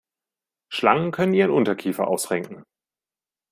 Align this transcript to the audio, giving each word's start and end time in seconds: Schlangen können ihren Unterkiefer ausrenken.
Schlangen 0.73 1.11
können 1.11 1.35
ihren 1.35 1.51
Unterkiefer 1.51 2.07
ausrenken. 2.07 2.63